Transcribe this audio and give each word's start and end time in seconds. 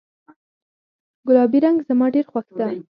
ګلابي 1.27 1.59
رنګ 1.65 1.77
زما 1.89 2.05
ډیر 2.13 2.25
خوښ 2.31 2.47
ده 2.59 2.67